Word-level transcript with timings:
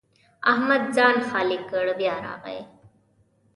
احمد 0.51 0.83
ځان 0.95 1.15
خالي 1.27 1.57
کړ؛ 1.69 1.85
بیا 1.99 2.15
راغی. 2.25 2.59